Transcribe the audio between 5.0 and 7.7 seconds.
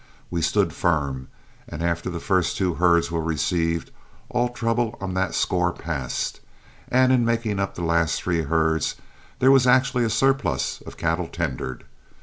that score passed, and in making